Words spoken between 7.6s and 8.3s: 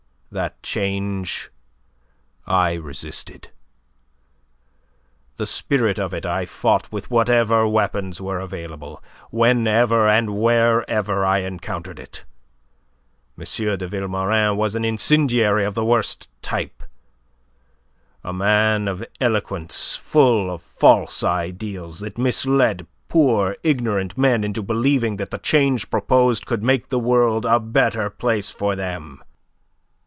weapons